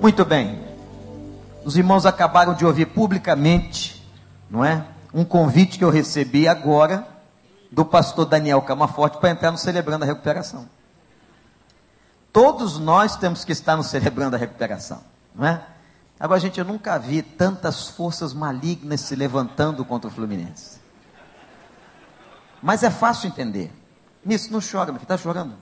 [0.00, 0.62] Muito bem.
[1.64, 4.06] Os irmãos acabaram de ouvir publicamente,
[4.50, 4.84] não é?
[5.12, 7.06] Um convite que eu recebi agora
[7.72, 10.68] do pastor Daniel Camaforte para entrar no Celebrando a Recuperação.
[12.32, 15.00] Todos nós temos que estar no Celebrando a Recuperação,
[15.34, 15.62] não é?
[16.20, 20.78] Agora, gente, eu nunca vi tantas forças malignas se levantando contra o Fluminense.
[22.62, 23.72] Mas é fácil entender.
[24.24, 25.04] Nisso, não chora, meu filho.
[25.04, 25.54] Está chorando?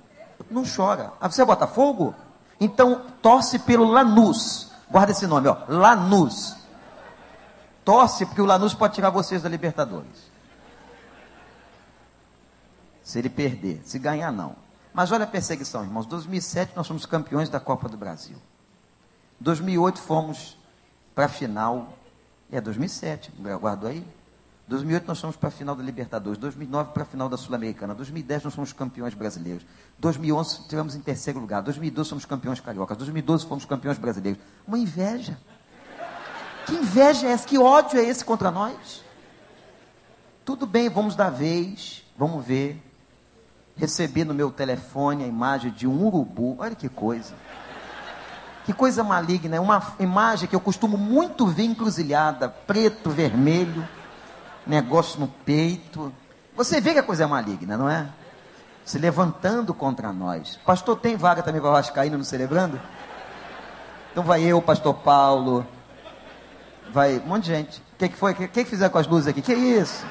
[0.51, 1.13] Não chora.
[1.21, 2.15] Ah, você é Botafogo?
[2.61, 4.71] Então, torce pelo Lanús.
[4.91, 5.59] Guarda esse nome, ó.
[5.69, 6.57] Lanús.
[7.85, 10.31] Torce porque o Lanús pode tirar vocês da Libertadores.
[13.03, 13.83] Se ele perder.
[13.85, 14.57] Se ganhar, não.
[14.93, 16.07] Mas olha a perseguição, irmãos.
[16.07, 18.37] 2007 nós fomos campeões da Copa do Brasil.
[19.41, 20.57] 2008 fomos
[21.15, 21.93] para a final.
[22.51, 24.07] É 2007, guardou aí?
[24.67, 28.45] 2008 nós fomos para a final da Libertadores, 2009 para a final da Sul-Americana, 2010
[28.45, 29.65] nós fomos campeões brasileiros,
[29.99, 34.43] 2011 tivemos em terceiro lugar, 2012 fomos campeões cariocas, 2012 fomos campeões brasileiros.
[34.67, 35.39] Uma inveja.
[36.65, 37.47] Que inveja é essa?
[37.47, 39.05] Que ódio é esse contra nós?
[40.47, 42.83] Tudo bem, vamos dar vez, vamos ver.
[43.77, 47.35] Recebi no meu telefone a imagem de um urubu, olha que coisa.
[48.65, 53.87] Que coisa maligna, é uma imagem que eu costumo muito ver encruzilhada, preto, vermelho
[54.67, 56.13] negócio no peito.
[56.57, 58.09] Você vê que a coisa é maligna, não é?
[58.85, 60.59] Se levantando contra nós.
[60.65, 62.81] Pastor, tem vaga também para Vascaíno no Celebrando?
[64.13, 65.67] Então vai eu, pastor Paulo,
[66.93, 67.79] vai um monte de gente.
[67.81, 68.33] O que, que foi?
[68.33, 69.43] O que, que fizeram com as luzes aqui?
[69.43, 70.05] Que isso?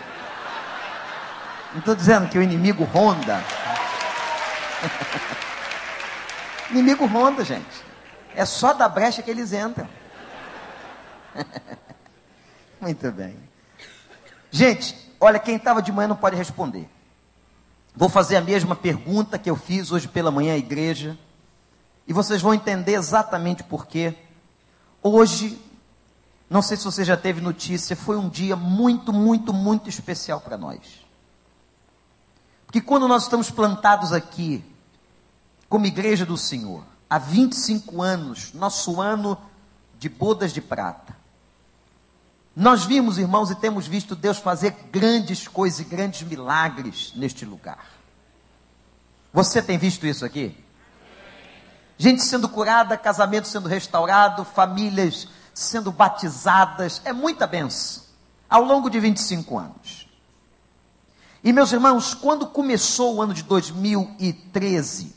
[1.71, 3.41] Não estou dizendo que o inimigo ronda.
[6.69, 7.83] inimigo ronda, gente.
[8.35, 9.87] É só da brecha que eles entram.
[12.81, 13.52] Muito bem.
[14.55, 16.87] Gente, olha, quem estava de manhã não pode responder.
[17.95, 21.17] Vou fazer a mesma pergunta que eu fiz hoje pela manhã à igreja.
[22.07, 24.15] E vocês vão entender exatamente por quê.
[25.01, 25.59] Hoje,
[26.47, 30.55] não sei se você já teve notícia, foi um dia muito, muito, muito especial para
[30.55, 31.03] nós.
[32.67, 34.63] Porque quando nós estamos plantados aqui,
[35.67, 39.35] como igreja do Senhor, há 25 anos, nosso ano
[39.97, 41.22] de bodas de prata,
[42.55, 47.85] nós vimos, irmãos, e temos visto Deus fazer grandes coisas e grandes milagres neste lugar.
[49.33, 50.55] Você tem visto isso aqui?
[51.97, 58.03] Gente sendo curada, casamento sendo restaurado, famílias sendo batizadas, é muita benção
[58.49, 60.07] ao longo de 25 anos.
[61.43, 65.15] E meus irmãos, quando começou o ano de 2013,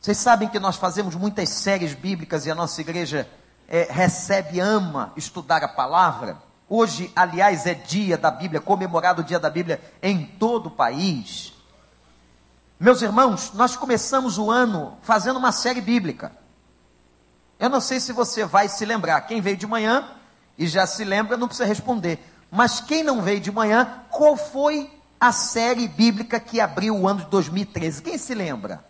[0.00, 3.30] vocês sabem que nós fazemos muitas séries bíblicas e a nossa igreja
[3.72, 6.36] é, recebe, ama estudar a palavra.
[6.68, 11.54] Hoje, aliás, é dia da Bíblia, comemorado o dia da Bíblia em todo o país.
[12.78, 16.32] Meus irmãos, nós começamos o ano fazendo uma série bíblica.
[17.58, 19.22] Eu não sei se você vai se lembrar.
[19.22, 20.06] Quem veio de manhã
[20.58, 22.22] e já se lembra, não precisa responder.
[22.50, 27.20] Mas quem não veio de manhã, qual foi a série bíblica que abriu o ano
[27.20, 28.02] de 2013?
[28.02, 28.84] Quem se lembra?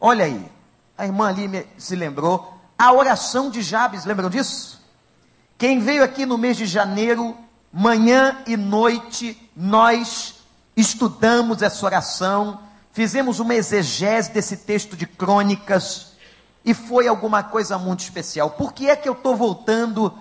[0.00, 0.50] Olha aí,
[0.98, 4.82] a irmã ali se lembrou a oração de Jabes, lembram disso?
[5.56, 7.36] Quem veio aqui no mês de janeiro,
[7.72, 10.34] manhã e noite, nós
[10.76, 12.60] estudamos essa oração,
[12.92, 16.14] fizemos uma exegese desse texto de crônicas,
[16.64, 18.50] e foi alguma coisa muito especial.
[18.50, 20.16] Por que é que eu estou voltando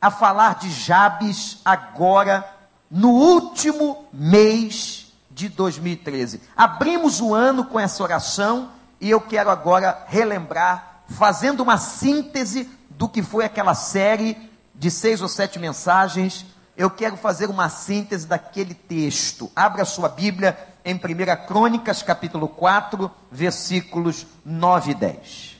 [0.00, 2.44] a falar de Jabes agora,
[2.90, 6.42] no último mês de 2013?
[6.56, 8.70] Abrimos o ano com essa oração,
[9.00, 14.36] e eu quero agora relembrar fazendo uma síntese do que foi aquela série
[14.74, 16.44] de seis ou sete mensagens,
[16.76, 19.50] eu quero fazer uma síntese daquele texto.
[19.54, 25.56] Abra sua Bíblia em 1 Crônicas, capítulo 4, versículos 9 e 10.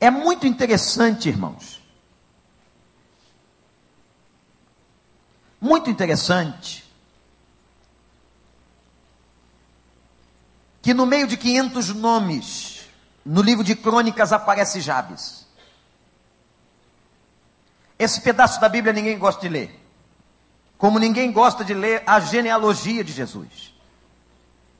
[0.00, 1.80] É muito interessante, irmãos.
[5.60, 6.84] Muito interessante.
[10.82, 12.71] Que no meio de 500 nomes
[13.24, 15.46] no livro de Crônicas aparece Jabes.
[17.98, 19.80] Esse pedaço da Bíblia ninguém gosta de ler.
[20.76, 23.72] Como ninguém gosta de ler a genealogia de Jesus.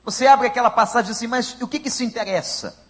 [0.05, 2.83] Você abre aquela passagem assim, mas o que que se interessa?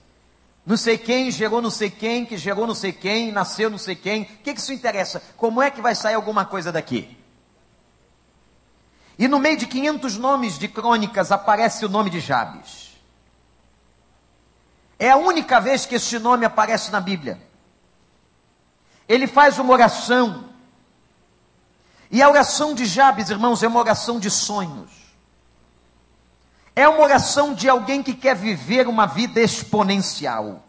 [0.65, 3.94] Não sei quem gerou não sei quem, que gerou não sei quem, nasceu não sei
[3.94, 4.23] quem.
[4.23, 5.23] O que que isso interessa?
[5.37, 7.19] Como é que vai sair alguma coisa daqui?
[9.19, 12.81] E no meio de 500 nomes de crônicas aparece o nome de Jabes.
[15.03, 17.45] É a única vez que esse nome aparece na Bíblia.
[19.09, 20.45] Ele faz uma oração.
[22.09, 24.93] E a oração de Jabes, irmãos, é uma oração de sonhos.
[26.77, 30.63] É uma oração de alguém que quer viver uma vida exponencial.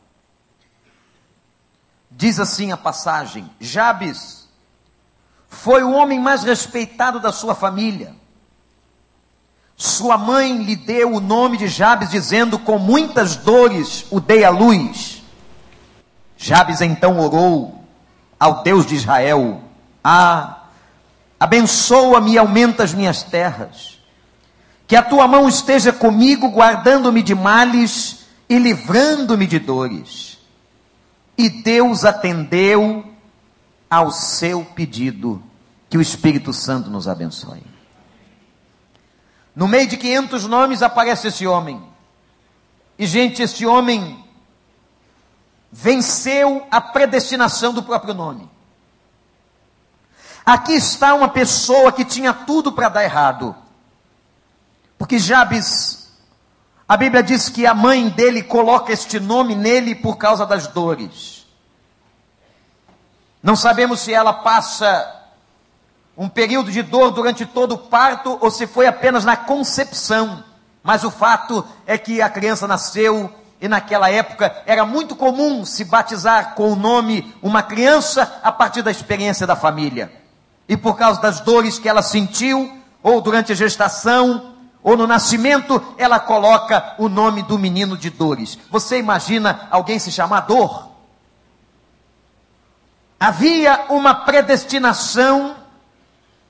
[2.10, 4.50] Diz assim a passagem: Jabes
[5.48, 8.16] foi o homem mais respeitado da sua família.
[9.75, 14.50] Sua mãe lhe deu o nome de Jabes, dizendo: Com muitas dores o dei à
[14.50, 15.24] luz.
[16.38, 17.84] Jabes então orou
[18.40, 19.62] ao Deus de Israel:
[20.04, 20.64] Ah,
[21.40, 24.00] abençoa-me e aumenta as minhas terras.
[24.86, 30.38] Que a tua mão esteja comigo, guardando-me de males e livrando-me de dores.
[31.38, 33.06] E Deus atendeu
[33.90, 35.42] ao seu pedido.
[35.90, 37.73] Que o Espírito Santo nos abençoe.
[39.56, 41.82] No meio de 500 nomes aparece esse homem.
[42.98, 44.24] E, gente, esse homem
[45.72, 48.50] venceu a predestinação do próprio nome.
[50.46, 53.56] Aqui está uma pessoa que tinha tudo para dar errado.
[54.98, 56.12] Porque Jabes,
[56.88, 61.46] a Bíblia diz que a mãe dele coloca este nome nele por causa das dores.
[63.42, 65.23] Não sabemos se ela passa
[66.18, 70.44] um período de dor durante todo o parto ou se foi apenas na concepção.
[70.83, 75.86] Mas o fato é que a criança nasceu e naquela época era muito comum se
[75.86, 80.12] batizar com o nome uma criança a partir da experiência da família.
[80.68, 85.81] E por causa das dores que ela sentiu, ou durante a gestação, ou no nascimento,
[85.98, 88.60] ela coloca o nome do menino de dores.
[88.69, 90.89] Você imagina alguém se chamar dor?
[93.18, 95.56] Havia uma predestinação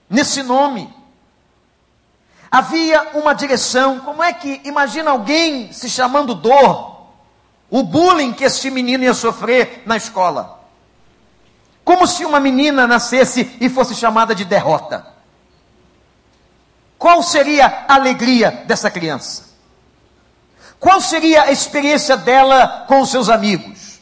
[0.09, 0.93] nesse nome.
[2.51, 3.99] Havia uma direção.
[3.99, 7.07] Como é que, imagina alguém se chamando dor?
[7.69, 10.59] O bullying que este menino ia sofrer na escola.
[11.83, 15.07] Como se uma menina nascesse e fosse chamada de derrota.
[16.97, 19.51] Qual seria a alegria dessa criança?
[20.79, 23.99] Qual seria a experiência dela com os seus amigos?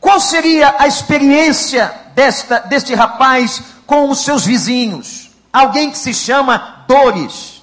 [0.00, 5.30] Qual seria a experiência desta, deste rapaz com os seus vizinhos?
[5.52, 7.62] Alguém que se chama Dores.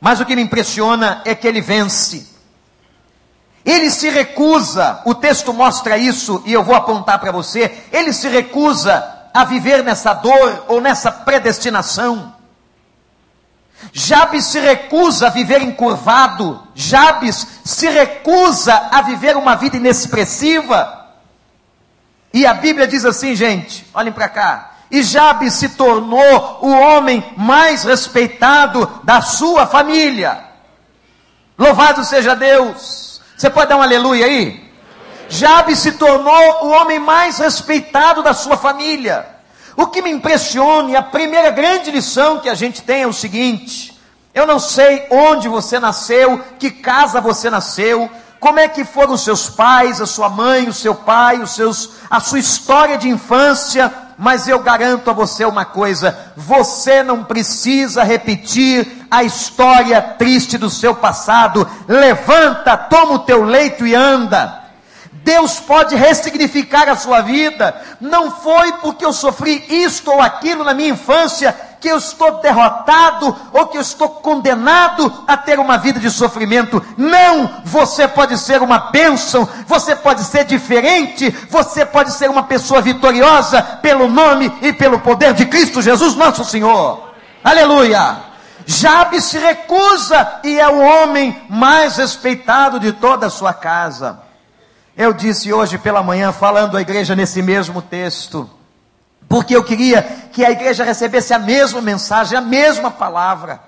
[0.00, 2.28] Mas o que me impressiona é que ele vence.
[3.64, 7.84] Ele se recusa, o texto mostra isso e eu vou apontar para você.
[7.90, 12.34] Ele se recusa a viver nessa dor ou nessa predestinação.
[13.92, 21.03] Jabes se recusa a viver encurvado, Jabes se recusa a viver uma vida inexpressiva.
[22.34, 24.72] E a Bíblia diz assim, gente, olhem para cá.
[24.90, 30.42] E Jabes se tornou o homem mais respeitado da sua família.
[31.56, 33.20] Louvado seja Deus.
[33.36, 34.68] Você pode dar um aleluia aí?
[35.28, 39.24] Jabes se tornou o homem mais respeitado da sua família.
[39.76, 43.12] O que me impressiona, e a primeira grande lição que a gente tem é o
[43.12, 43.96] seguinte:
[44.34, 48.10] eu não sei onde você nasceu, que casa você nasceu,
[48.44, 51.92] como é que foram os seus pais, a sua mãe, o seu pai, os seus,
[52.10, 58.02] a sua história de infância, mas eu garanto a você uma coisa: você não precisa
[58.04, 61.66] repetir a história triste do seu passado.
[61.88, 64.62] Levanta, toma o teu leito e anda.
[65.10, 67.74] Deus pode ressignificar a sua vida.
[67.98, 73.36] Não foi porque eu sofri isto ou aquilo na minha infância que eu estou derrotado
[73.52, 76.82] ou que eu estou condenado a ter uma vida de sofrimento.
[76.96, 77.62] Não!
[77.62, 83.60] Você pode ser uma bênção, você pode ser diferente, você pode ser uma pessoa vitoriosa
[83.82, 87.10] pelo nome e pelo poder de Cristo Jesus, nosso Senhor.
[87.44, 88.16] Aleluia!
[88.64, 94.20] Jabe se recusa e é o homem mais respeitado de toda a sua casa.
[94.96, 98.48] Eu disse hoje pela manhã, falando à igreja nesse mesmo texto,
[99.28, 100.02] porque eu queria
[100.32, 103.60] que a igreja recebesse a mesma mensagem, a mesma palavra.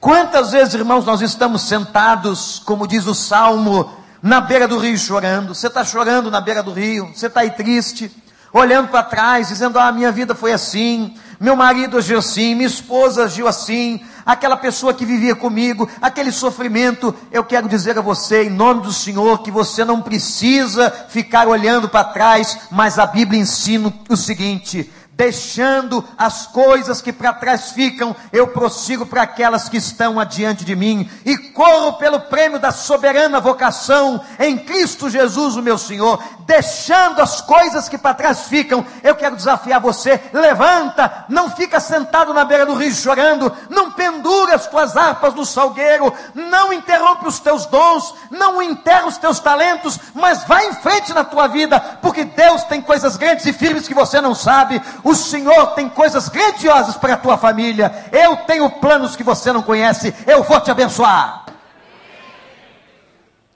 [0.00, 3.90] Quantas vezes, irmãos, nós estamos sentados, como diz o salmo,
[4.22, 5.54] na beira do rio chorando?
[5.54, 8.10] Você está chorando na beira do rio, você está aí triste,
[8.52, 13.24] olhando para trás, dizendo: Ah, minha vida foi assim, meu marido agiu assim, minha esposa
[13.24, 17.14] agiu assim, aquela pessoa que vivia comigo, aquele sofrimento.
[17.30, 21.88] Eu quero dizer a você, em nome do Senhor, que você não precisa ficar olhando
[21.88, 28.14] para trás, mas a Bíblia ensina o seguinte: deixando as coisas que para trás ficam,
[28.32, 33.40] eu prossigo para aquelas que estão adiante de mim e corro pelo prêmio da soberana
[33.40, 38.84] vocação em Cristo Jesus, o meu Senhor, deixando as coisas que para trás ficam.
[39.02, 44.54] Eu quero desafiar você, levanta, não fica sentado na beira do rio chorando, não pendura
[44.54, 50.00] as tuas harpas no salgueiro, não interrompe os teus dons, não enterra os teus talentos,
[50.14, 53.92] mas vai em frente na tua vida, porque Deus tem coisas grandes e firmes que
[53.92, 54.80] você não sabe.
[55.04, 58.06] O Senhor tem coisas grandiosas para a tua família.
[58.10, 60.14] Eu tenho planos que você não conhece.
[60.26, 61.44] Eu vou te abençoar.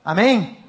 [0.04, 0.61] Amém?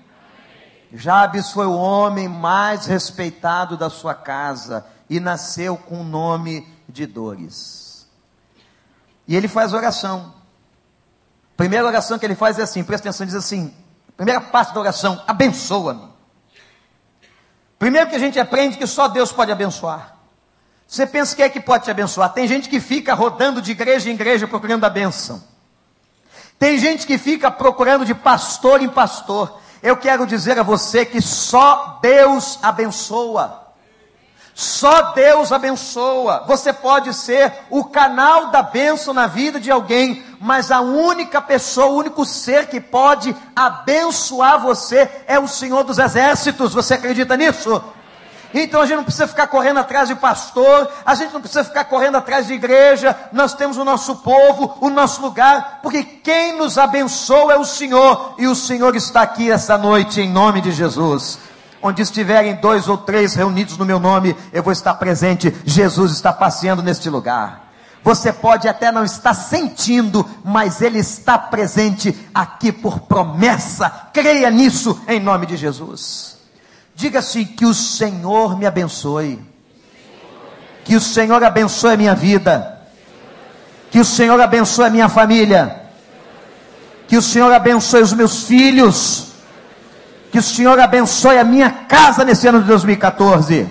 [0.95, 7.07] Jabes foi o homem mais respeitado da sua casa e nasceu com o nome de
[7.07, 8.07] dores.
[9.27, 10.35] E ele faz oração.
[11.57, 13.73] Primeira oração que ele faz é assim, presta atenção, diz assim:
[14.15, 16.13] primeira parte da oração, abençoa-me.
[17.79, 20.15] Primeiro que a gente aprende que só Deus pode abençoar.
[20.87, 22.31] Você pensa que é que pode te abençoar?
[22.33, 25.43] Tem gente que fica rodando de igreja em igreja procurando a benção.
[26.59, 29.59] Tem gente que fica procurando de pastor em pastor.
[29.83, 33.63] Eu quero dizer a você que só Deus abençoa.
[34.55, 36.45] Só Deus abençoa.
[36.47, 41.87] Você pode ser o canal da bênção na vida de alguém, mas a única pessoa,
[41.87, 46.73] o único ser que pode abençoar você é o Senhor dos Exércitos.
[46.73, 47.83] Você acredita nisso?
[48.53, 51.85] Então a gente não precisa ficar correndo atrás de pastor, a gente não precisa ficar
[51.85, 56.77] correndo atrás de igreja, nós temos o nosso povo, o nosso lugar, porque quem nos
[56.77, 61.39] abençoa é o Senhor, e o Senhor está aqui essa noite em nome de Jesus.
[61.81, 65.53] Onde estiverem dois ou três reunidos no meu nome, eu vou estar presente.
[65.65, 67.63] Jesus está passeando neste lugar.
[68.03, 73.89] Você pode até não estar sentindo, mas Ele está presente aqui por promessa.
[74.13, 76.32] Creia nisso em nome de Jesus.
[76.95, 79.39] Diga assim: que o Senhor me abençoe.
[80.83, 82.81] Que o Senhor abençoe a minha vida.
[83.89, 85.83] Que o Senhor abençoe a minha família.
[87.07, 89.33] Que o Senhor abençoe os meus filhos.
[90.31, 93.69] Que o Senhor abençoe a minha casa nesse ano de 2014.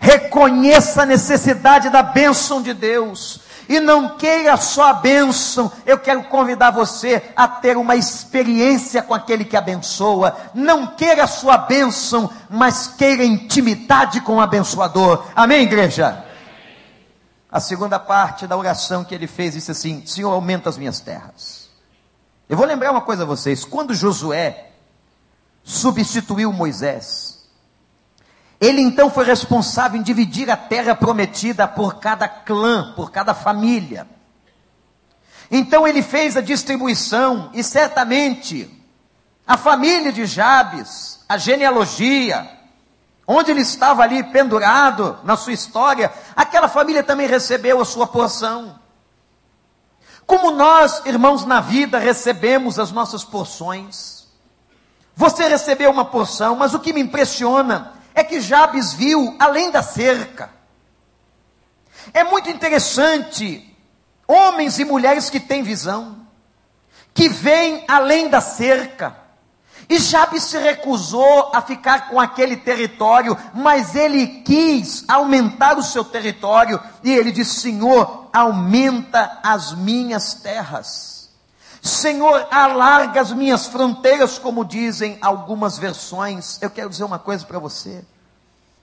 [0.00, 3.41] Reconheça a necessidade da bênção de Deus
[3.72, 9.14] e não queira só a bênção, eu quero convidar você a ter uma experiência com
[9.14, 10.36] aquele que abençoa.
[10.52, 15.24] Não queira a sua bênção, mas queira intimidade com o abençoador.
[15.34, 16.22] Amém, igreja?
[17.50, 21.70] A segunda parte da oração que ele fez disse assim: Senhor, aumenta as minhas terras.
[22.48, 24.72] Eu vou lembrar uma coisa a vocês: quando Josué
[25.64, 27.31] substituiu Moisés,
[28.62, 34.06] ele então foi responsável em dividir a terra prometida por cada clã, por cada família.
[35.50, 38.70] Então ele fez a distribuição e certamente
[39.44, 42.48] a família de Jabes, a genealogia,
[43.26, 48.78] onde ele estava ali pendurado na sua história, aquela família também recebeu a sua porção.
[50.24, 54.28] Como nós, irmãos, na vida recebemos as nossas porções.
[55.16, 59.82] Você recebeu uma porção, mas o que me impressiona é que Jabes viu além da
[59.82, 60.50] cerca.
[62.12, 63.68] É muito interessante
[64.26, 66.26] homens e mulheres que têm visão,
[67.14, 69.16] que veem além da cerca.
[69.88, 76.04] E Jabes se recusou a ficar com aquele território, mas ele quis aumentar o seu
[76.04, 81.21] território, e ele disse: Senhor, aumenta as minhas terras.
[81.84, 86.62] Senhor, alarga as minhas fronteiras, como dizem algumas versões.
[86.62, 88.04] Eu quero dizer uma coisa para você.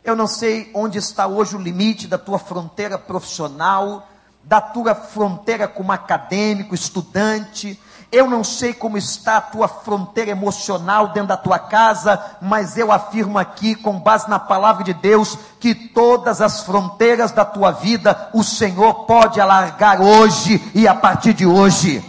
[0.04, 4.06] Eu não sei onde está hoje o limite da tua fronteira profissional,
[4.44, 7.82] da tua fronteira como acadêmico, estudante.
[8.12, 12.92] Eu não sei como está a tua fronteira emocional dentro da tua casa, mas eu
[12.92, 18.30] afirmo aqui, com base na palavra de Deus, que todas as fronteiras da tua vida
[18.34, 22.04] o Senhor pode alargar hoje e a partir de hoje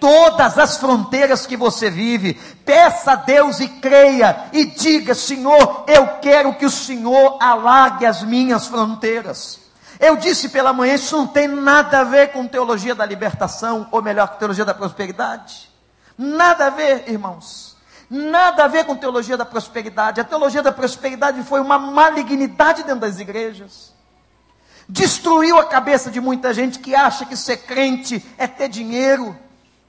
[0.00, 2.34] todas as fronteiras que você vive.
[2.64, 8.22] Peça a Deus e creia e diga: Senhor, eu quero que o Senhor alargue as
[8.22, 9.60] minhas fronteiras.
[10.00, 14.00] Eu disse pela manhã, isso não tem nada a ver com teologia da libertação, ou
[14.00, 15.70] melhor, com teologia da prosperidade.
[16.16, 17.76] Nada a ver, irmãos.
[18.08, 20.20] Nada a ver com teologia da prosperidade.
[20.20, 23.92] A teologia da prosperidade foi uma malignidade dentro das igrejas.
[24.88, 29.38] Destruiu a cabeça de muita gente que acha que ser crente é ter dinheiro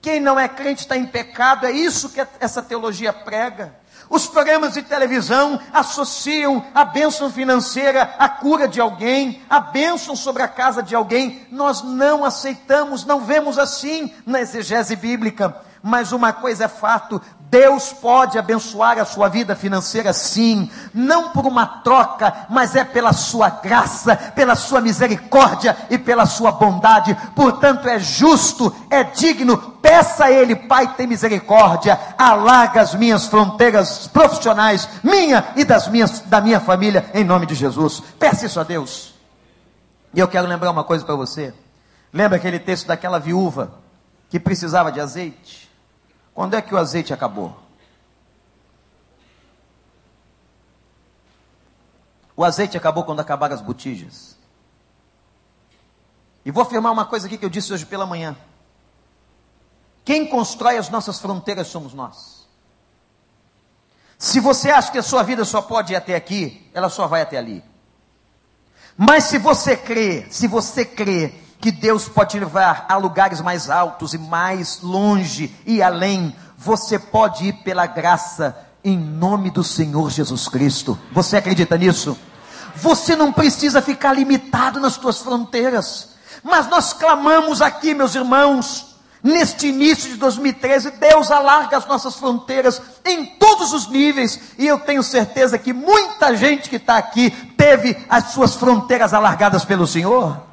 [0.01, 3.79] quem não é crente está em pecado, é isso que essa teologia prega.
[4.09, 10.43] Os programas de televisão associam a bênção financeira à cura de alguém, a bênção sobre
[10.43, 11.47] a casa de alguém.
[11.49, 15.55] Nós não aceitamos, não vemos assim na exegese bíblica.
[15.83, 17.21] Mas uma coisa é fato:
[17.51, 23.11] Deus pode abençoar a sua vida financeira sim, não por uma troca, mas é pela
[23.11, 27.13] sua graça, pela sua misericórdia e pela sua bondade.
[27.35, 29.57] Portanto, é justo, é digno.
[29.81, 36.21] Peça a Ele, Pai, tem misericórdia, alarga as minhas fronteiras profissionais, minha e das minhas,
[36.21, 38.01] da minha família, em nome de Jesus.
[38.17, 39.13] Peça isso a Deus.
[40.13, 41.53] E eu quero lembrar uma coisa para você.
[42.13, 43.73] Lembra aquele texto daquela viúva
[44.29, 45.60] que precisava de azeite?
[46.33, 47.57] Quando é que o azeite acabou?
[52.35, 54.37] O azeite acabou quando acabaram as botijas.
[56.43, 58.35] E vou afirmar uma coisa aqui que eu disse hoje pela manhã.
[60.03, 62.47] Quem constrói as nossas fronteiras somos nós.
[64.17, 67.21] Se você acha que a sua vida só pode ir até aqui, ela só vai
[67.21, 67.63] até ali.
[68.97, 73.69] Mas se você crê, se você crê que Deus pode te levar a lugares mais
[73.69, 80.09] altos e mais longe e além, você pode ir pela graça em nome do Senhor
[80.09, 80.97] Jesus Cristo.
[81.11, 82.17] Você acredita nisso?
[82.75, 86.09] Você não precisa ficar limitado nas suas fronteiras.
[86.43, 92.81] Mas nós clamamos aqui, meus irmãos, neste início de 2013, Deus alarga as nossas fronteiras
[93.05, 97.95] em todos os níveis, e eu tenho certeza que muita gente que está aqui teve
[98.09, 100.50] as suas fronteiras alargadas pelo Senhor.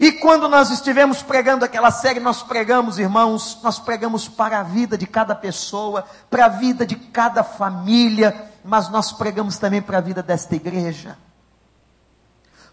[0.00, 4.96] E quando nós estivemos pregando aquela série, nós pregamos, irmãos, nós pregamos para a vida
[4.96, 10.00] de cada pessoa, para a vida de cada família, mas nós pregamos também para a
[10.00, 11.18] vida desta igreja.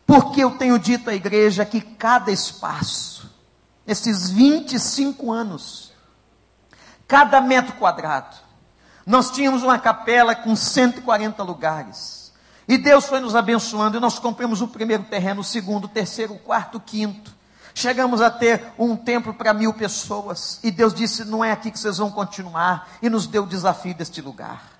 [0.05, 3.29] Porque eu tenho dito à igreja que cada espaço,
[3.85, 5.91] esses 25 anos,
[7.09, 8.37] cada metro quadrado,
[9.05, 12.16] nós tínhamos uma capela com 140 lugares.
[12.67, 16.33] E Deus foi nos abençoando e nós compramos o primeiro terreno, o segundo, o terceiro,
[16.33, 17.35] o quarto, o quinto.
[17.73, 20.59] Chegamos a ter um templo para mil pessoas.
[20.63, 22.89] E Deus disse: Não é aqui que vocês vão continuar.
[23.01, 24.77] E nos deu o desafio deste lugar.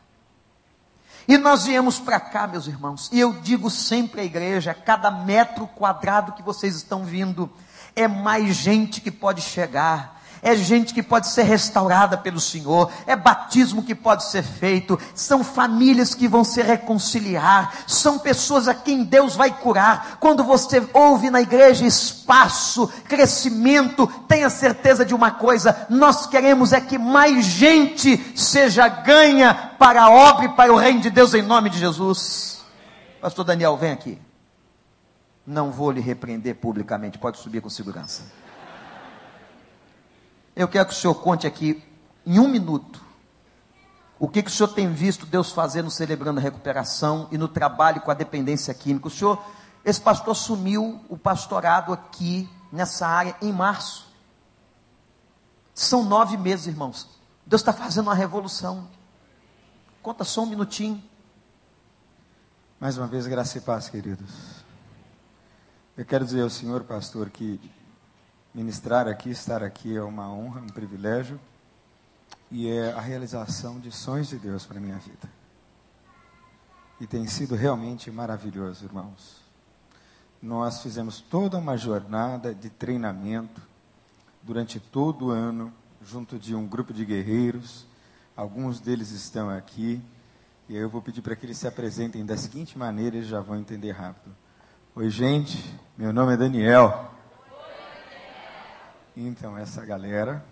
[1.27, 5.67] E nós viemos para cá, meus irmãos, e eu digo sempre à igreja: cada metro
[5.67, 7.49] quadrado que vocês estão vindo,
[7.95, 13.15] é mais gente que pode chegar, é gente que pode ser restaurada pelo Senhor, é
[13.15, 19.03] batismo que pode ser feito, são famílias que vão se reconciliar, são pessoas a quem
[19.03, 20.17] Deus vai curar.
[20.19, 26.81] Quando você ouve na igreja espaço, crescimento, tenha certeza de uma coisa: nós queremos é
[26.81, 31.41] que mais gente seja ganha para a obra e para o reino de Deus em
[31.41, 32.61] nome de Jesus.
[33.21, 34.19] Pastor Daniel, vem aqui.
[35.45, 38.23] Não vou lhe repreender publicamente, pode subir com segurança.
[40.57, 41.83] Eu quero que o senhor conte aqui,
[42.25, 42.99] em um minuto,
[44.17, 48.01] o que, que o senhor tem visto Deus fazendo celebrando a recuperação e no trabalho
[48.01, 49.07] com a dependência química.
[49.07, 49.39] O senhor,
[49.85, 54.07] esse pastor assumiu o pastorado aqui nessa área em março.
[55.75, 57.07] São nove meses, irmãos.
[57.45, 58.89] Deus está fazendo uma revolução.
[60.01, 61.03] Conta só um minutinho.
[62.79, 64.33] Mais uma vez, graça e paz, queridos.
[65.95, 67.61] Eu quero dizer ao senhor, pastor, que
[68.57, 71.39] Ministrar aqui, estar aqui é uma honra, um privilégio
[72.49, 75.29] e é a realização de sonhos de Deus para a minha vida.
[76.99, 79.43] E tem sido realmente maravilhoso, irmãos.
[80.41, 83.61] Nós fizemos toda uma jornada de treinamento
[84.41, 87.85] durante todo o ano, junto de um grupo de guerreiros.
[88.35, 90.01] Alguns deles estão aqui.
[90.67, 93.39] E aí eu vou pedir para que eles se apresentem da seguinte maneira, eles já
[93.39, 94.35] vão entender rápido.
[94.95, 95.63] Oi, gente,
[95.95, 97.16] meu nome é Daniel.
[99.19, 100.43] Então, essa galera.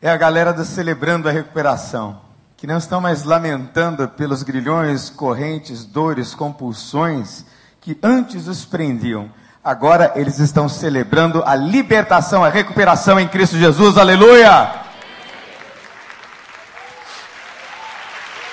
[0.00, 2.20] É a galera do Celebrando a Recuperação,
[2.56, 7.44] que não estão mais lamentando pelos grilhões, correntes, dores, compulsões
[7.80, 9.30] que antes os prendiam.
[9.62, 13.96] Agora eles estão celebrando a libertação, a recuperação em Cristo Jesus.
[13.96, 14.82] Aleluia!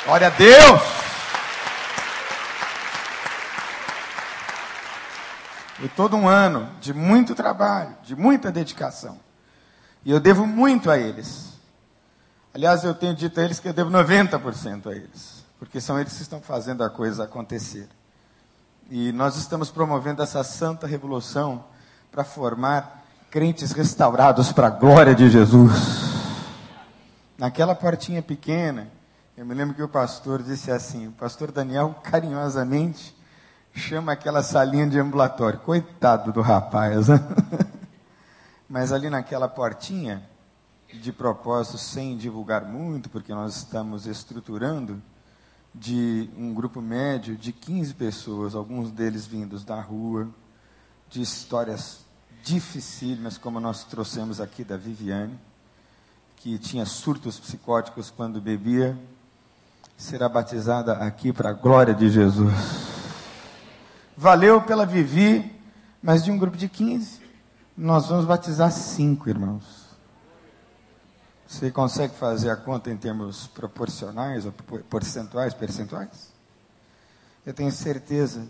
[0.06, 0.99] Glória a Deus!
[5.80, 9.18] Foi todo um ano de muito trabalho, de muita dedicação.
[10.04, 11.54] E eu devo muito a eles.
[12.54, 16.18] Aliás, eu tenho dito a eles que eu devo 90% a eles, porque são eles
[16.18, 17.88] que estão fazendo a coisa acontecer.
[18.92, 21.64] E nós estamos promovendo essa santa revolução
[22.12, 25.72] para formar crentes restaurados para a glória de Jesus.
[27.38, 28.90] Naquela portinha pequena,
[29.38, 33.16] eu me lembro que o pastor disse assim, o pastor Daniel carinhosamente
[33.80, 35.60] chama aquela salinha de ambulatório.
[35.60, 37.20] Coitado do rapaz, né?
[38.70, 40.22] Mas ali naquela portinha,
[40.94, 45.02] de propósito, sem divulgar muito, porque nós estamos estruturando,
[45.74, 50.28] de um grupo médio de 15 pessoas, alguns deles vindos da rua,
[51.10, 52.02] de histórias
[52.44, 55.40] dificílimas, como nós trouxemos aqui da Viviane,
[56.36, 58.98] que tinha surtos psicóticos quando bebia,
[59.98, 62.99] será batizada aqui para a glória de Jesus
[64.20, 65.50] valeu pela Vivi,
[66.04, 67.22] mas de um grupo de 15,
[67.78, 69.64] nós vamos batizar cinco irmãos.
[71.48, 74.52] Você consegue fazer a conta em termos proporcionais ou
[74.90, 76.34] percentuais, percentuais?
[77.46, 78.46] Eu tenho certeza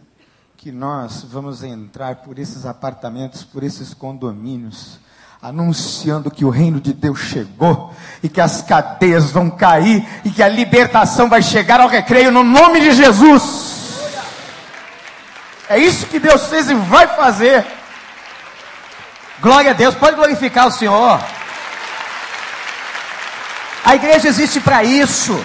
[0.58, 5.00] que nós vamos entrar por esses apartamentos, por esses condomínios,
[5.40, 10.42] anunciando que o reino de Deus chegou e que as cadeias vão cair e que
[10.42, 13.79] a libertação vai chegar ao recreio no nome de Jesus.
[15.70, 17.66] É isso que Deus fez e vai fazer.
[19.40, 21.20] Glória a Deus, pode glorificar o Senhor.
[23.86, 25.40] A igreja existe para isso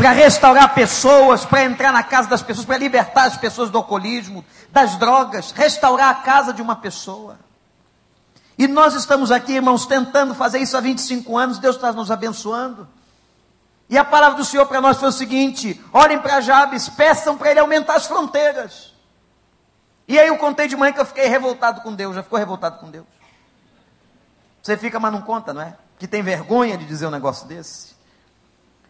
[0.00, 4.42] para restaurar pessoas, para entrar na casa das pessoas, para libertar as pessoas do alcoolismo,
[4.72, 7.38] das drogas, restaurar a casa de uma pessoa.
[8.56, 12.88] E nós estamos aqui, irmãos, tentando fazer isso há 25 anos, Deus está nos abençoando.
[13.90, 17.50] E a palavra do Senhor para nós foi o seguinte: olhem para Jabes, peçam para
[17.50, 18.94] ele aumentar as fronteiras.
[20.08, 22.78] E aí eu contei de manhã que eu fiquei revoltado com Deus, já ficou revoltado
[22.78, 23.06] com Deus?
[24.62, 25.76] Você fica, mas não conta, não é?
[25.98, 27.94] Que tem vergonha de dizer um negócio desse.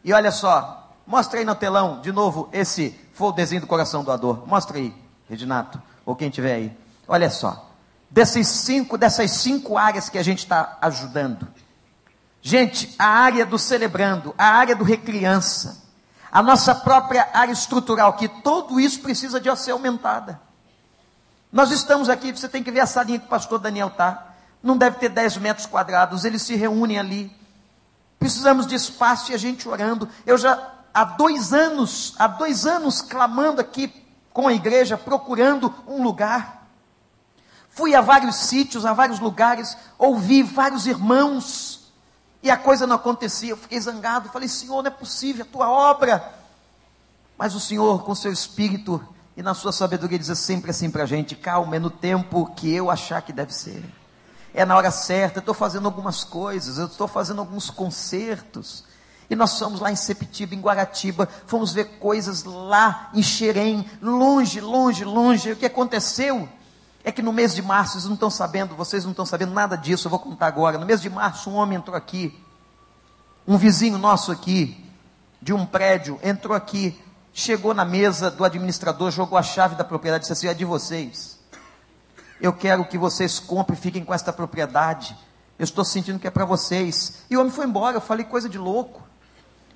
[0.05, 4.47] E olha só, Mostra aí no telão, de novo, esse folderzinho do coração doador.
[4.47, 4.95] Mostra aí,
[5.29, 6.79] Reginato, ou quem tiver aí.
[7.09, 7.69] Olha só.
[8.09, 11.49] Desses cinco, dessas cinco áreas que a gente está ajudando.
[12.43, 15.83] Gente, a área do celebrando, a área do recriança,
[16.33, 20.41] a nossa própria área estrutural, que tudo isso precisa de ser aumentada.
[21.53, 24.35] Nós estamos aqui, você tem que ver a salinha que o pastor Daniel está.
[24.63, 27.37] Não deve ter 10 metros quadrados, eles se reúnem ali.
[28.19, 30.09] Precisamos de espaço e a gente orando.
[30.25, 33.93] Eu já há dois anos, há dois anos clamando aqui
[34.33, 36.67] com a igreja, procurando um lugar.
[37.71, 41.70] Fui a vários sítios, a vários lugares, ouvi vários irmãos,
[42.43, 43.51] e a coisa não acontecia.
[43.51, 46.33] Eu fiquei zangado, falei, Senhor, não é possível, a tua obra.
[47.37, 49.03] Mas o Senhor, com seu espírito
[49.37, 52.73] e na sua sabedoria, diz sempre assim para a gente: calma, é no tempo que
[52.73, 53.85] eu achar que deve ser.
[54.53, 58.85] É na hora certa, eu estou fazendo algumas coisas, eu estou fazendo alguns concertos.
[59.29, 64.61] E nós fomos lá em Sepitiba, em Guaratiba, fomos ver coisas lá em Xerém, longe,
[64.61, 65.53] longe, longe.
[65.53, 66.49] O que aconteceu
[67.03, 69.77] é que no mês de março, vocês não estão sabendo, vocês não estão sabendo nada
[69.77, 70.79] disso, eu vou contar agora.
[70.79, 72.39] No mês de março, um homem entrou aqui,
[73.47, 74.85] um vizinho nosso aqui,
[75.41, 77.01] de um prédio, entrou aqui,
[77.33, 81.39] chegou na mesa do administrador, jogou a chave da propriedade disse assim: é de vocês.
[82.41, 85.17] Eu quero que vocês comprem e fiquem com esta propriedade.
[85.59, 87.23] Eu estou sentindo que é para vocês.
[87.29, 87.97] E o homem foi embora.
[87.97, 89.03] Eu falei coisa de louco.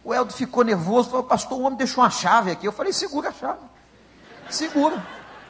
[0.02, 2.66] O Eldo ficou nervoso, falou, pastor, o homem deixou uma chave aqui.
[2.66, 3.60] Eu falei, segura a chave.
[4.48, 5.02] Segura.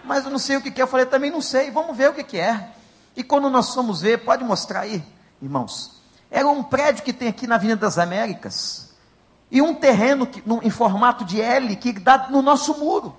[0.05, 0.83] Mas eu não sei o que, é.
[0.83, 2.71] Eu falei, também não sei, vamos ver o que, que é.
[3.17, 5.03] E quando nós fomos ver, pode mostrar aí,
[5.40, 6.03] irmãos.
[6.31, 8.93] Era um prédio que tem aqui na Avenida das Américas.
[9.51, 13.17] E um terreno que, no, em formato de L que dá no nosso muro.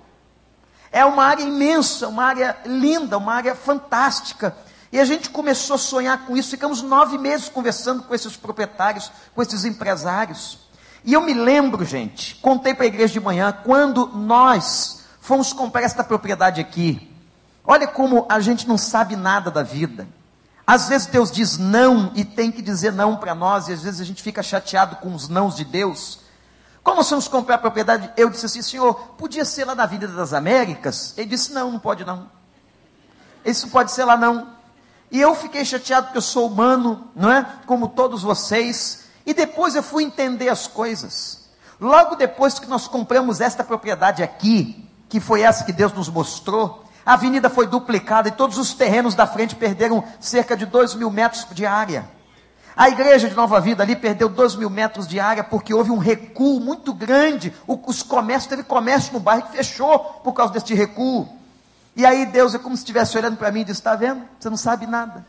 [0.92, 4.56] É uma área imensa, uma área linda, uma área fantástica.
[4.92, 6.50] E a gente começou a sonhar com isso.
[6.50, 10.58] Ficamos nove meses conversando com esses proprietários, com esses empresários.
[11.04, 15.82] E eu me lembro, gente, contei para a igreja de manhã, quando nós fomos comprar
[15.82, 17.12] esta propriedade aqui.
[17.64, 20.06] Olha como a gente não sabe nada da vida.
[20.64, 24.00] Às vezes Deus diz não e tem que dizer não para nós, e às vezes
[24.00, 26.20] a gente fica chateado com os nãos de Deus.
[26.80, 30.06] Quando nós fomos comprar a propriedade, eu disse assim, Senhor, podia ser lá na Vida
[30.06, 31.12] das Américas?
[31.16, 32.30] Ele disse, não, não pode não.
[33.44, 34.50] Isso pode ser lá não.
[35.10, 37.44] E eu fiquei chateado porque eu sou humano, não é?
[37.66, 39.06] Como todos vocês.
[39.26, 41.48] E depois eu fui entender as coisas.
[41.80, 46.84] Logo depois que nós compramos esta propriedade aqui, que foi essa que Deus nos mostrou,
[47.04, 51.10] a avenida foi duplicada e todos os terrenos da frente perderam cerca de 2 mil
[51.10, 52.08] metros de área.
[52.76, 55.98] A igreja de Nova Vida ali perdeu 2 mil metros de área porque houve um
[55.98, 57.54] recuo muito grande.
[57.66, 61.28] O, os comércios, teve comércio no bairro que fechou por causa deste recuo.
[61.94, 64.22] E aí Deus é como se estivesse olhando para mim e disse: Está vendo?
[64.38, 65.24] Você não sabe nada.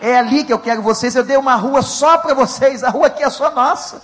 [0.00, 1.14] É ali que eu quero vocês.
[1.14, 2.84] Eu dei uma rua só para vocês.
[2.84, 4.02] A rua aqui é só nossa.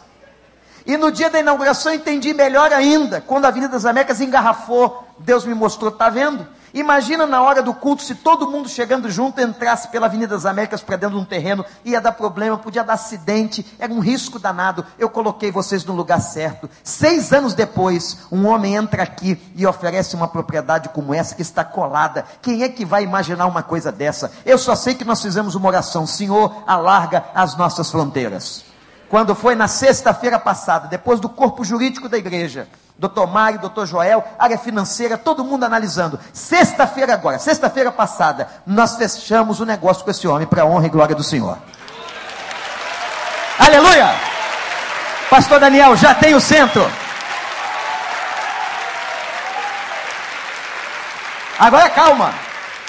[0.88, 3.20] E no dia da inauguração entendi melhor ainda.
[3.20, 6.48] Quando a Avenida das Américas engarrafou, Deus me mostrou, tá vendo?
[6.72, 10.80] Imagina na hora do culto, se todo mundo chegando junto entrasse pela Avenida das Américas
[10.80, 14.82] para dentro de um terreno, ia dar problema, podia dar acidente, era um risco danado.
[14.98, 16.70] Eu coloquei vocês no lugar certo.
[16.82, 21.64] Seis anos depois, um homem entra aqui e oferece uma propriedade como essa que está
[21.64, 22.24] colada.
[22.40, 24.32] Quem é que vai imaginar uma coisa dessa?
[24.46, 28.67] Eu só sei que nós fizemos uma oração: Senhor, alarga as nossas fronteiras.
[29.08, 32.68] Quando foi na sexta-feira passada, depois do corpo jurídico da igreja,
[32.98, 36.20] doutor Mário, doutor Joel, área financeira, todo mundo analisando.
[36.32, 40.90] Sexta-feira agora, sexta-feira passada, nós fechamos o negócio com esse homem para a honra e
[40.90, 41.56] glória do Senhor.
[43.58, 44.14] Aleluia!
[45.30, 46.90] Pastor Daniel, já tem o centro.
[51.58, 52.34] Agora calma,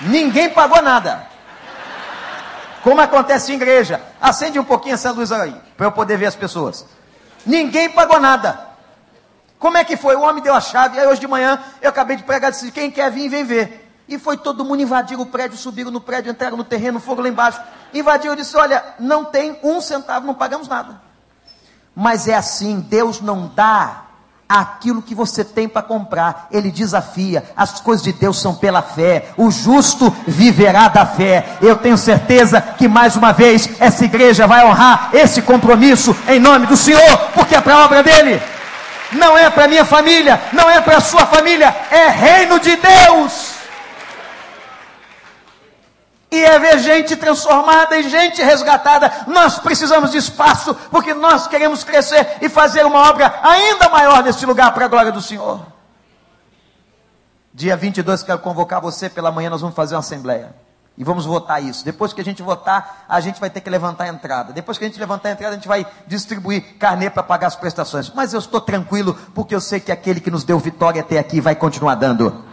[0.01, 1.28] ninguém pagou nada.
[2.83, 4.01] Como acontece em igreja.
[4.21, 6.85] Acende um pouquinho essa luz aí, para eu poder ver as pessoas.
[7.45, 8.67] Ninguém pagou nada.
[9.57, 10.15] Como é que foi?
[10.15, 12.89] O homem deu a chave, aí hoje de manhã eu acabei de pregar, disse, quem
[12.89, 13.87] quer vir, vem ver.
[14.07, 17.29] E foi todo mundo invadir o prédio, subiram no prédio, entraram no terreno, foram lá
[17.29, 17.61] embaixo.
[17.93, 21.01] Invadiu, eu disse, olha, não tem um centavo, não pagamos nada.
[21.93, 24.05] Mas é assim, Deus não dá
[24.49, 26.47] aquilo que você tem para comprar.
[26.51, 27.43] Ele desafia.
[27.55, 29.29] As coisas de Deus são pela fé.
[29.37, 31.45] O justo viverá da fé.
[31.61, 36.65] Eu tenho certeza que mais uma vez essa igreja vai honrar esse compromisso em nome
[36.65, 38.41] do Senhor, porque é para a obra dele.
[39.11, 43.48] Não é para minha família, não é para sua família, é reino de Deus
[46.31, 49.11] e é ver gente transformada e gente resgatada.
[49.27, 54.45] Nós precisamos de espaço, porque nós queremos crescer e fazer uma obra ainda maior neste
[54.45, 55.65] lugar para a glória do Senhor.
[57.53, 60.53] Dia 22, quero convocar você pela manhã, nós vamos fazer uma assembleia.
[60.95, 61.83] E vamos votar isso.
[61.83, 64.51] Depois que a gente votar, a gente vai ter que levantar a entrada.
[64.51, 67.55] Depois que a gente levantar a entrada, a gente vai distribuir carnê para pagar as
[67.55, 68.11] prestações.
[68.13, 71.39] Mas eu estou tranquilo, porque eu sei que aquele que nos deu vitória até aqui
[71.39, 72.48] vai continuar dando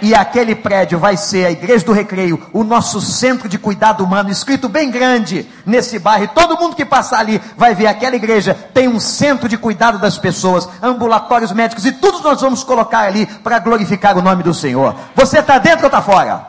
[0.00, 4.30] e aquele prédio vai ser a Igreja do Recreio, o nosso centro de cuidado humano,
[4.30, 6.28] escrito bem grande nesse bairro.
[6.34, 10.18] Todo mundo que passar ali vai ver aquela igreja tem um centro de cuidado das
[10.18, 14.94] pessoas, ambulatórios médicos e tudo nós vamos colocar ali para glorificar o nome do Senhor.
[15.14, 16.46] Você está dentro ou está fora?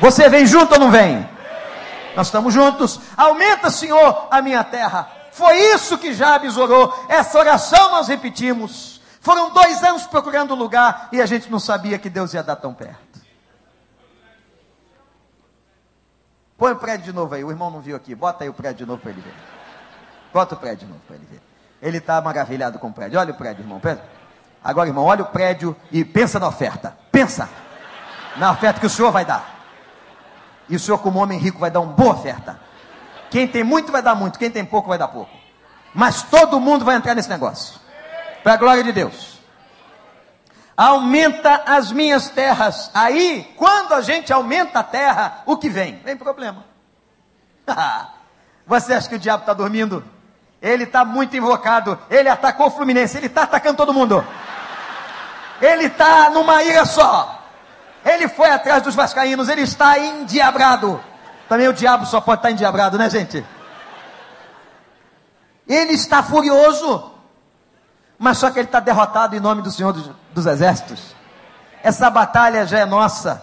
[0.00, 1.28] Você vem junto ou não vem?
[2.14, 3.00] Nós estamos juntos.
[3.16, 5.08] Aumenta, Senhor, a minha terra.
[5.32, 7.06] Foi isso que Jabes orou.
[7.08, 8.97] Essa oração nós repetimos.
[9.20, 12.72] Foram dois anos procurando lugar e a gente não sabia que Deus ia dar tão
[12.72, 13.20] perto.
[16.56, 18.14] Põe o prédio de novo aí, o irmão não viu aqui.
[18.14, 19.34] Bota aí o prédio de novo para ele ver.
[20.32, 21.40] Bota o prédio de novo para ele ver.
[21.80, 23.18] Ele está maravilhado com o prédio.
[23.18, 23.80] Olha o prédio, irmão.
[24.62, 26.96] Agora, irmão, olha o prédio e pensa na oferta.
[27.12, 27.48] Pensa
[28.36, 29.56] na oferta que o senhor vai dar.
[30.68, 32.58] E o senhor, como homem rico, vai dar uma boa oferta.
[33.30, 35.30] Quem tem muito vai dar muito, quem tem pouco vai dar pouco.
[35.94, 37.80] Mas todo mundo vai entrar nesse negócio.
[38.48, 39.38] Para a glória de Deus.
[40.74, 42.90] Aumenta as minhas terras.
[42.94, 45.96] Aí, quando a gente aumenta a terra, o que vem?
[46.02, 46.64] Vem problema.
[48.66, 50.02] Você acha que o diabo está dormindo?
[50.62, 51.98] Ele está muito invocado.
[52.08, 53.18] Ele atacou o Fluminense.
[53.18, 54.26] Ele está atacando todo mundo.
[55.60, 57.44] Ele está numa ira só.
[58.02, 59.50] Ele foi atrás dos vascaínos.
[59.50, 60.98] Ele está endiabrado.
[61.50, 63.44] Também o diabo só pode estar endiabrado, né, gente?
[65.68, 67.17] Ele está furioso
[68.18, 71.14] mas só que ele está derrotado em nome do Senhor dos, dos Exércitos.
[71.82, 73.42] Essa batalha já é nossa.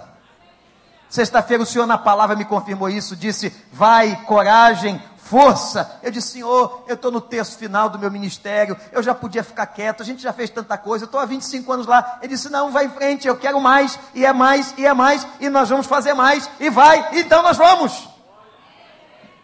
[1.10, 6.00] Sexta-feira o Senhor na palavra me confirmou isso, disse: vai, coragem, força.
[6.04, 9.66] Eu disse, Senhor, eu estou no terço final do meu ministério, eu já podia ficar
[9.68, 12.20] quieto, a gente já fez tanta coisa, eu estou há 25 anos lá.
[12.22, 15.26] Ele disse, não, vai em frente, eu quero mais, e é mais, e é mais,
[15.40, 18.08] e nós vamos fazer mais, e vai, então nós vamos.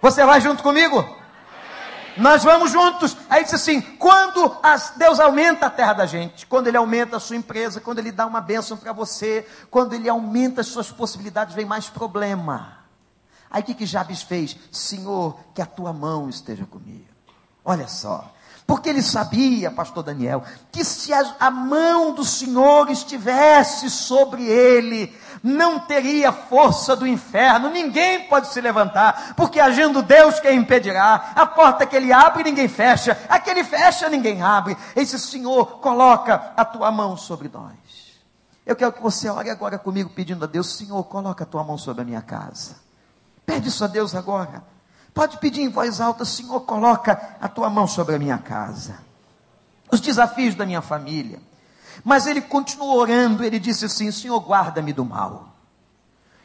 [0.02, 1.21] Você vai junto comigo?
[2.18, 3.16] Nós vamos juntos.
[3.30, 7.20] Aí diz assim: quando as, Deus aumenta a terra da gente, quando Ele aumenta a
[7.20, 11.56] sua empresa, quando Ele dá uma bênção para você, quando Ele aumenta as suas possibilidades,
[11.56, 12.78] vem mais problema.
[13.50, 14.56] Aí o que, que Jabes fez?
[14.72, 17.06] Senhor, que a tua mão esteja comigo.
[17.66, 18.34] Olha só.
[18.66, 25.80] Porque ele sabia, pastor Daniel, que se a mão do Senhor estivesse sobre ele, não
[25.80, 31.86] teria força do inferno, ninguém pode se levantar, porque agindo Deus quem impedirá, a porta
[31.86, 36.64] que ele abre ninguém fecha, a que ele fecha ninguém abre, esse Senhor coloca a
[36.64, 37.76] tua mão sobre nós.
[38.66, 41.78] Eu quero que você ore agora comigo pedindo a Deus, Senhor, coloca a tua mão
[41.78, 42.76] sobre a minha casa.
[43.46, 44.64] Pede isso a Deus agora.
[45.14, 48.96] Pode pedir em voz alta, Senhor, coloca a tua mão sobre a minha casa.
[49.92, 51.40] Os desafios da minha família
[52.04, 55.56] mas ele continuou orando, ele disse assim: Senhor, guarda-me do mal.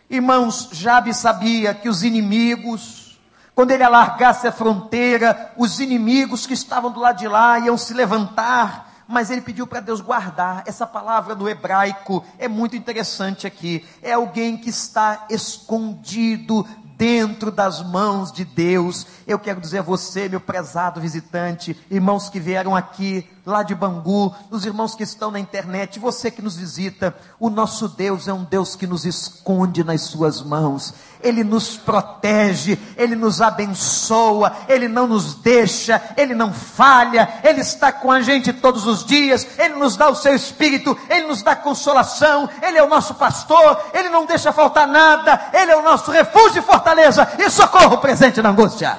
[0.08, 3.18] Irmãos, Jabe sabia que os inimigos,
[3.54, 7.92] quando ele alargasse a fronteira, os inimigos que estavam do lado de lá iam se
[7.92, 10.62] levantar, mas ele pediu para Deus guardar.
[10.66, 13.84] Essa palavra do hebraico é muito interessante aqui.
[14.00, 16.64] É alguém que está escondido
[16.96, 19.06] dentro das mãos de Deus.
[19.26, 24.34] Eu quero dizer a você, meu prezado visitante, irmãos que vieram aqui, lá de Bangu,
[24.50, 28.42] os irmãos que estão na internet, você que nos visita, o nosso Deus é um
[28.42, 30.92] Deus que nos esconde nas suas mãos.
[31.22, 37.92] Ele nos protege, Ele nos abençoa, Ele não nos deixa, Ele não falha, Ele está
[37.92, 41.54] com a gente todos os dias, Ele nos dá o seu Espírito, Ele nos dá
[41.54, 46.10] consolação, Ele é o nosso pastor, Ele não deixa faltar nada, Ele é o nosso
[46.10, 48.98] refúgio e fortaleza e socorro presente na angústia.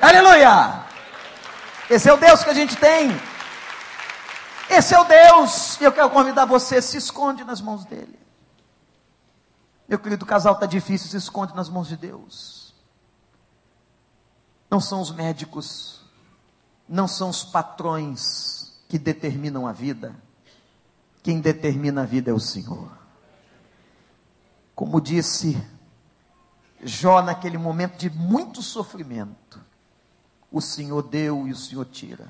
[0.00, 0.84] Aleluia!
[1.88, 3.10] Esse é o Deus que a gente tem.
[4.70, 5.80] Esse é o Deus.
[5.80, 8.18] E eu quero convidar você, se esconde nas mãos dele.
[9.86, 12.74] Meu querido casal está difícil, se esconde nas mãos de Deus.
[14.70, 16.00] Não são os médicos,
[16.88, 20.16] não são os patrões que determinam a vida.
[21.22, 22.90] Quem determina a vida é o Senhor.
[24.74, 25.62] Como disse
[26.82, 29.36] Jó naquele momento de muito sofrimento,
[30.54, 32.28] o Senhor deu e o Senhor tira.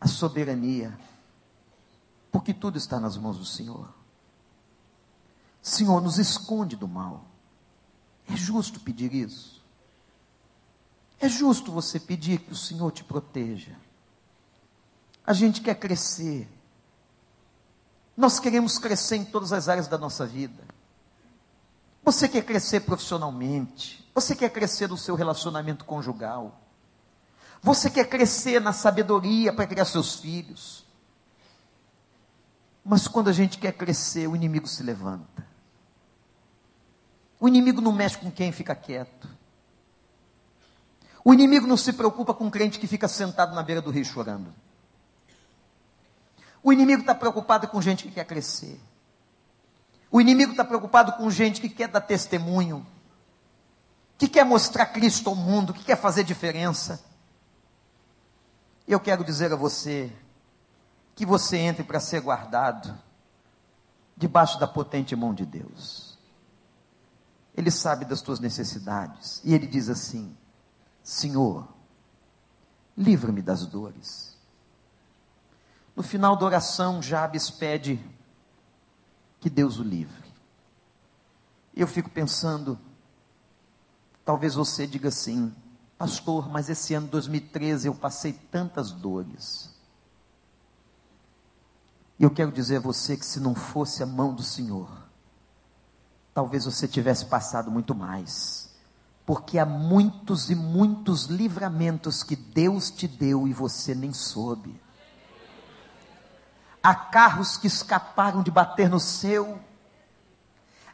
[0.00, 0.96] a soberania,
[2.30, 3.92] porque tudo está nas mãos do Senhor.
[5.60, 7.24] Senhor, nos esconde do mal.
[8.26, 9.60] É justo pedir isso.
[11.20, 13.76] É justo você pedir que o Senhor te proteja.
[15.26, 16.48] A gente quer crescer.
[18.16, 20.62] Nós queremos crescer em todas as áreas da nossa vida.
[22.04, 24.07] Você quer crescer profissionalmente.
[24.18, 26.60] Você quer crescer no seu relacionamento conjugal.
[27.62, 30.84] Você quer crescer na sabedoria para criar seus filhos.
[32.84, 35.46] Mas quando a gente quer crescer, o inimigo se levanta.
[37.38, 39.28] O inimigo não mexe com quem fica quieto.
[41.24, 44.04] O inimigo não se preocupa com um crente que fica sentado na beira do rio
[44.04, 44.52] chorando.
[46.60, 48.80] O inimigo está preocupado com gente que quer crescer.
[50.10, 52.84] O inimigo está preocupado com gente que quer dar testemunho,
[54.18, 57.02] que quer mostrar Cristo ao mundo, que quer fazer diferença.
[58.86, 60.12] Eu quero dizer a você
[61.14, 62.98] que você entre para ser guardado
[64.16, 66.18] debaixo da potente mão de Deus.
[67.56, 70.36] Ele sabe das tuas necessidades e ele diz assim:
[71.02, 71.68] Senhor,
[72.96, 74.36] livra-me das dores.
[75.94, 78.04] No final da oração, Jabes pede
[79.40, 80.28] que Deus o livre.
[81.74, 82.78] Eu fico pensando,
[84.28, 85.54] talvez você diga assim,
[85.96, 89.74] pastor, mas esse ano 2013 eu passei tantas dores.
[92.18, 94.86] E eu quero dizer a você que se não fosse a mão do Senhor,
[96.34, 98.76] talvez você tivesse passado muito mais.
[99.24, 104.78] Porque há muitos e muitos livramentos que Deus te deu e você nem soube.
[106.82, 109.58] Há carros que escaparam de bater no seu.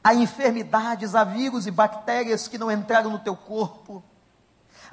[0.04, 4.04] Há enfermidades, há vírus e bactérias que não entraram no teu corpo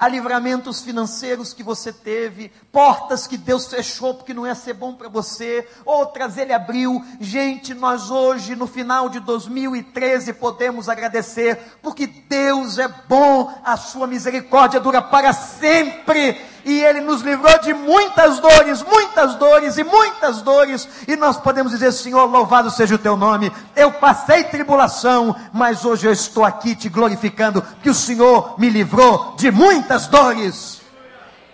[0.02, 4.96] a livramentos financeiros que você teve, portas que Deus fechou porque não ia ser bom
[4.96, 7.06] para você, outras Ele abriu.
[7.20, 14.08] Gente, nós hoje, no final de 2013, podemos agradecer, porque Deus é bom, a sua
[14.08, 20.42] misericórdia dura para sempre e Ele nos livrou de muitas dores, muitas dores e muitas
[20.42, 23.52] dores, e nós podemos dizer: Senhor, louvado seja o teu nome.
[23.76, 29.36] Eu passei tribulação, mas hoje eu estou aqui te glorificando, que o Senhor me livrou
[29.38, 30.82] de muitas dores.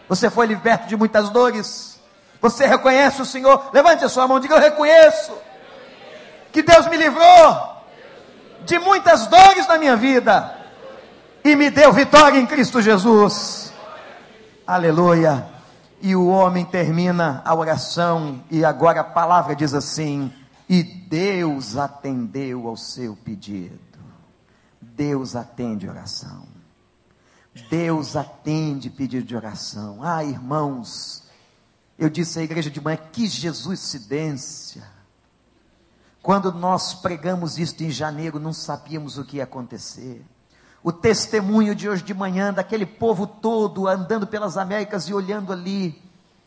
[0.09, 1.99] Você foi liberto de muitas dores?
[2.41, 3.69] Você reconhece o Senhor?
[3.73, 5.33] Levante a sua mão, diga: Eu reconheço
[6.51, 7.77] que Deus me livrou
[8.65, 10.55] de muitas dores na minha vida
[11.43, 13.66] e me deu vitória em Cristo Jesus.
[14.67, 15.47] Aleluia.
[16.01, 20.31] E o homem termina a oração, e agora a palavra diz assim:
[20.67, 23.79] E Deus atendeu ao seu pedido.
[24.81, 26.45] Deus atende oração.
[27.69, 29.99] Deus atende pedido de oração.
[30.03, 31.23] Ah, irmãos,
[31.97, 34.83] eu disse à igreja de manhã, que Jesuscidência.
[36.21, 40.25] Quando nós pregamos isto em janeiro, não sabíamos o que ia acontecer
[40.87, 46.01] o testemunho de hoje de manhã, daquele povo todo andando pelas Américas e olhando ali.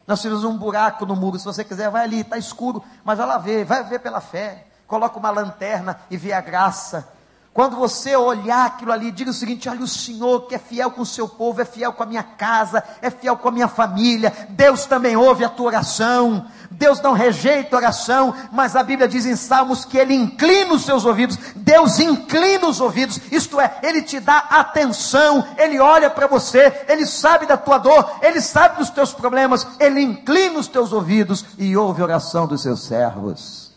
[0.07, 3.27] Nós tivemos um buraco no muro, se você quiser, vai ali, está escuro, mas vai
[3.27, 4.67] lá ver, vai ver pela fé.
[4.87, 7.07] Coloca uma lanterna e vê a graça.
[7.53, 11.03] Quando você olhar aquilo ali, diga o seguinte: olha, o Senhor que é fiel com
[11.03, 14.33] o seu povo, é fiel com a minha casa, é fiel com a minha família.
[14.51, 16.47] Deus também ouve a tua oração.
[16.71, 20.85] Deus não rejeita a oração, mas a Bíblia diz em Salmos que Ele inclina os
[20.85, 21.37] seus ouvidos.
[21.57, 27.05] Deus inclina os ouvidos, isto é, Ele te dá atenção, Ele olha para você, Ele
[27.05, 31.77] sabe da tua dor, Ele sabe dos teus problemas, Ele inclina os teus ouvidos e
[31.77, 33.73] ouve a oração dos seus servos.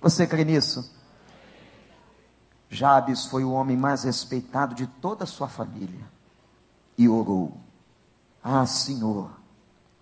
[0.00, 0.95] Você crê nisso?
[2.68, 6.04] Jabes foi o homem mais respeitado de toda a sua família
[6.98, 7.60] e orou:
[8.42, 9.30] Ah, Senhor,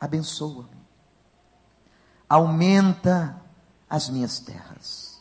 [0.00, 0.80] abençoa-me,
[2.28, 3.40] aumenta
[3.88, 5.20] as minhas terras,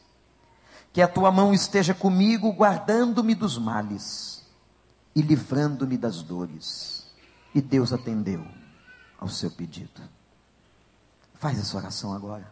[0.91, 4.45] que a tua mão esteja comigo, guardando-me dos males
[5.15, 7.11] e livrando-me das dores.
[7.53, 8.47] E Deus atendeu
[9.19, 10.01] ao seu pedido.
[11.35, 12.51] Faz essa oração agora.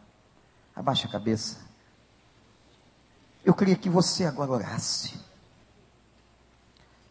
[0.75, 1.70] Abaixa a cabeça.
[3.43, 5.19] Eu queria que você agora orasse.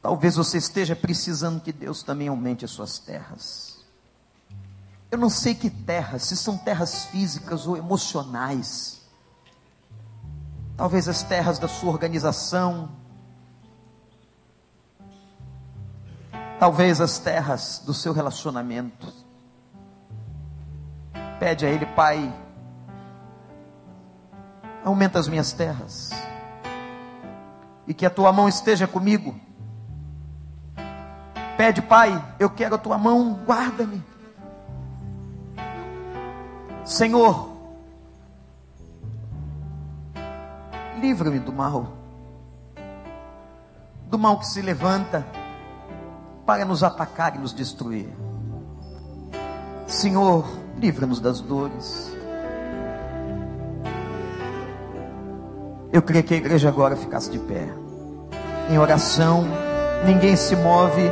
[0.00, 3.84] Talvez você esteja precisando que Deus também aumente as suas terras.
[5.10, 9.00] Eu não sei que terras, se são terras físicas ou emocionais.
[10.76, 12.90] Talvez as terras da sua organização.
[16.58, 19.12] Talvez as terras do seu relacionamento.
[21.38, 22.32] Pede a Ele, Pai,
[24.84, 26.10] aumenta as minhas terras,
[27.86, 29.34] e que a tua mão esteja comigo.
[31.56, 34.02] Pede, Pai, eu quero a tua mão, guarda-me.
[36.84, 37.50] Senhor,
[41.00, 41.88] livra-me do mal,
[44.06, 45.26] do mal que se levanta
[46.46, 48.08] para nos atacar e nos destruir.
[49.86, 50.44] Senhor,
[50.76, 52.16] livra-nos das dores.
[55.92, 57.66] Eu queria que a igreja agora ficasse de pé,
[58.70, 59.44] em oração,
[60.06, 61.10] ninguém se move.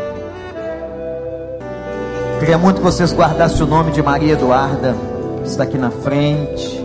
[2.38, 4.94] Queria muito que vocês guardassem o nome de Maria Eduarda,
[5.42, 6.84] que está aqui na frente,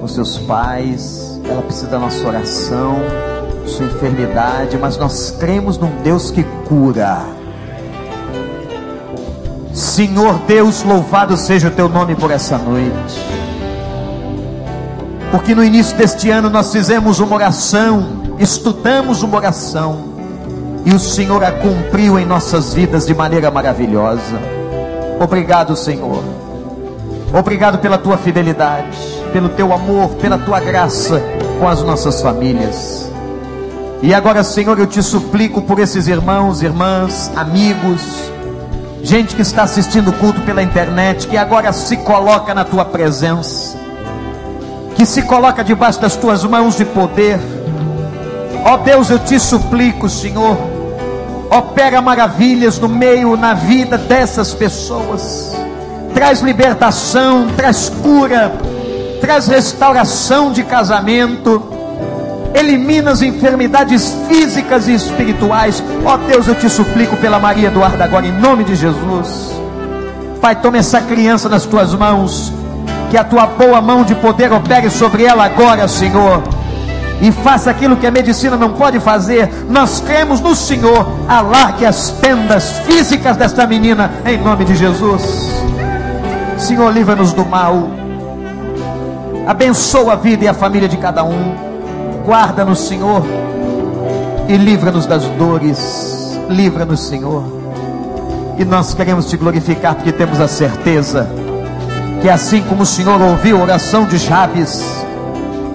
[0.00, 1.40] com seus pais.
[1.44, 2.98] Ela precisa da nossa oração,
[3.66, 7.22] sua enfermidade, mas nós cremos num Deus que cura.
[9.74, 13.31] Senhor Deus, louvado seja o teu nome por essa noite.
[15.32, 20.12] Porque no início deste ano nós fizemos uma oração, estudamos uma oração,
[20.84, 24.38] e o Senhor a cumpriu em nossas vidas de maneira maravilhosa.
[25.18, 26.22] Obrigado, Senhor.
[27.32, 28.98] Obrigado pela tua fidelidade,
[29.32, 31.22] pelo teu amor, pela tua graça
[31.58, 33.10] com as nossas famílias.
[34.02, 38.02] E agora, Senhor, eu te suplico por esses irmãos, irmãs, amigos,
[39.02, 43.78] gente que está assistindo o culto pela internet, que agora se coloca na tua presença,
[45.02, 47.36] que se coloca debaixo das tuas mãos de poder.
[48.64, 50.56] Ó Deus, eu te suplico, Senhor,
[51.50, 55.56] opera maravilhas no meio, na vida dessas pessoas,
[56.14, 58.52] traz libertação, traz cura,
[59.20, 61.70] traz restauração de casamento
[62.54, 65.82] elimina as enfermidades físicas e espirituais.
[66.04, 69.50] Ó Deus, eu te suplico pela Maria Eduarda agora, em nome de Jesus.
[70.40, 72.52] Pai, tome essa criança nas tuas mãos,
[73.12, 76.42] que a tua boa mão de poder opere sobre ela agora, Senhor.
[77.20, 79.52] E faça aquilo que a medicina não pode fazer.
[79.68, 81.06] Nós cremos no Senhor.
[81.28, 85.22] Alargue as tendas físicas desta menina, em nome de Jesus.
[86.56, 87.86] Senhor, livra-nos do mal.
[89.46, 91.54] Abençoa a vida e a família de cada um
[92.24, 93.22] guarda-nos, Senhor,
[94.48, 96.40] e livra-nos das dores.
[96.48, 97.44] Livra-nos, Senhor.
[98.58, 101.41] E nós queremos te glorificar porque temos a certeza
[102.22, 104.80] que assim como o Senhor ouviu a oração de Jabes,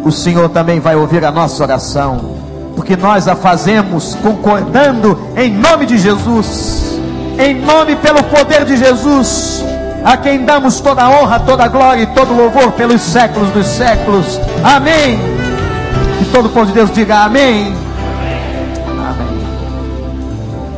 [0.01, 2.37] o Senhor também vai ouvir a nossa oração,
[2.73, 6.97] porque nós a fazemos concordando em nome de Jesus,
[7.37, 9.61] em nome pelo poder de Jesus,
[10.05, 13.49] a quem damos toda a honra, toda a glória e todo o louvor pelos séculos
[13.51, 14.39] dos séculos.
[14.63, 15.19] Amém.
[16.17, 17.75] Que todo o povo de Deus diga amém.